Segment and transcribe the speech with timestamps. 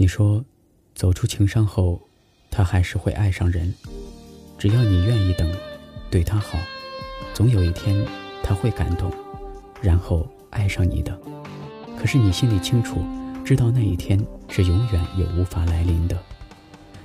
[0.00, 0.42] 你说，
[0.94, 2.00] 走出情伤后，
[2.50, 3.74] 他还是会爱上人。
[4.56, 5.54] 只要你愿意等，
[6.10, 6.58] 对他好，
[7.34, 8.02] 总有一天
[8.42, 9.12] 他会感动，
[9.82, 11.20] 然后爱上你的。
[11.98, 13.04] 可是你心里清楚，
[13.44, 16.18] 知道那一天是永远也无法来临的。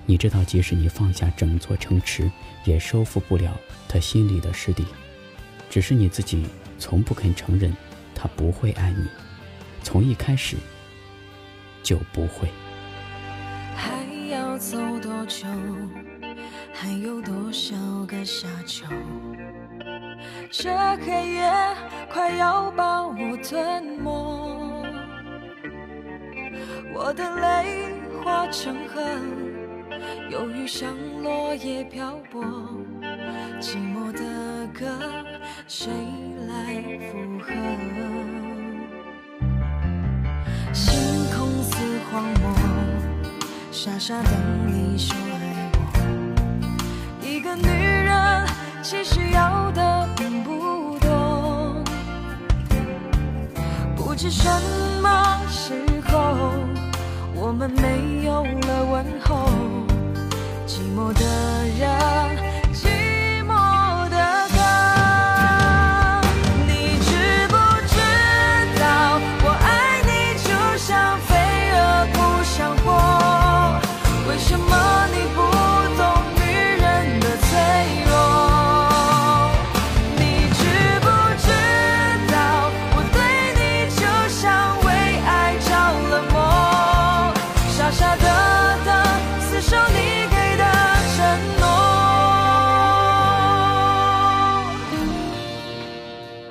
[0.05, 2.31] 你知道，即使你放下整座城池，
[2.63, 3.59] 也收复不了
[3.89, 4.85] 他心里的失地。
[5.69, 6.45] 只是你自己
[6.79, 7.75] 从不肯承认，
[8.15, 9.05] 他不会爱你，
[9.83, 10.55] 从一开始
[11.83, 12.47] 就不会。
[14.55, 15.45] 要走多久？
[16.71, 17.75] 还有多少
[18.07, 18.85] 个夏秋？
[20.49, 20.71] 这
[21.05, 21.51] 黑夜
[22.09, 24.85] 快要把我吞没，
[26.93, 29.01] 我的泪化成河，
[30.29, 30.89] 忧郁像
[31.21, 32.41] 落叶漂泊，
[33.59, 34.21] 寂寞的
[34.73, 34.85] 歌
[35.67, 35.91] 谁
[36.47, 37.51] 来附和？
[40.71, 40.93] 星
[41.35, 41.75] 空似
[42.09, 42.54] 荒漠，
[43.85, 44.33] 傻傻等
[44.65, 45.77] 你说爱我。
[47.21, 48.47] 一个女人
[48.81, 51.75] 其实要的并不多，
[53.95, 54.49] 不知什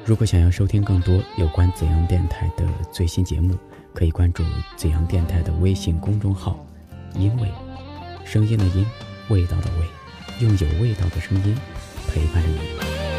[0.06, 3.56] 如果想要收听更多有关紫阳电台的最新节目，
[3.94, 4.44] 可以关注
[4.76, 6.62] 紫阳电台的微信公众号
[7.16, 7.48] “因为”，
[8.22, 8.84] 声音的音，
[9.30, 9.86] 味道的味，
[10.40, 11.56] 用有味道的声音
[12.06, 13.13] 陪伴着你。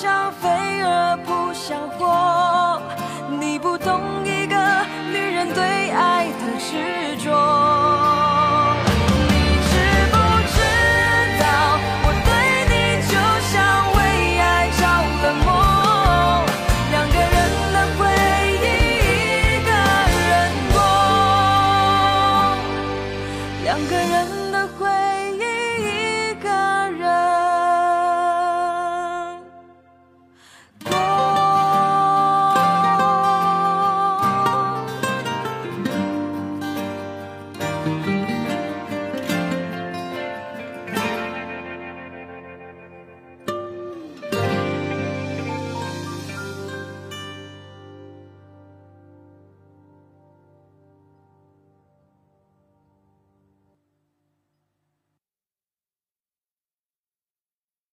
[0.00, 0.57] 消费